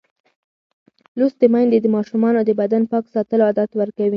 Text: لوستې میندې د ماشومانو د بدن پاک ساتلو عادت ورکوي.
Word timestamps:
لوستې 1.17 1.45
میندې 1.53 1.77
د 1.81 1.87
ماشومانو 1.95 2.39
د 2.45 2.49
بدن 2.59 2.81
پاک 2.91 3.03
ساتلو 3.13 3.43
عادت 3.49 3.71
ورکوي. 3.75 4.09